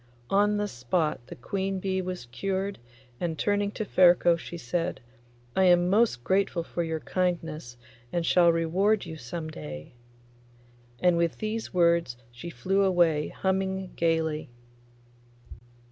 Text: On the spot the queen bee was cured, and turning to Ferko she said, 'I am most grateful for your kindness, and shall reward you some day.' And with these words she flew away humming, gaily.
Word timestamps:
On 0.31 0.57
the 0.57 0.67
spot 0.67 1.27
the 1.27 1.35
queen 1.35 1.79
bee 1.79 2.01
was 2.01 2.25
cured, 2.25 2.79
and 3.19 3.37
turning 3.37 3.69
to 3.73 3.85
Ferko 3.85 4.35
she 4.35 4.57
said, 4.57 4.99
'I 5.55 5.63
am 5.65 5.89
most 5.91 6.23
grateful 6.23 6.63
for 6.63 6.81
your 6.81 7.01
kindness, 7.01 7.77
and 8.11 8.25
shall 8.25 8.51
reward 8.51 9.05
you 9.05 9.15
some 9.15 9.47
day.' 9.51 9.93
And 11.01 11.17
with 11.17 11.37
these 11.37 11.71
words 11.71 12.17
she 12.31 12.49
flew 12.49 12.81
away 12.83 13.27
humming, 13.27 13.93
gaily. 13.95 14.49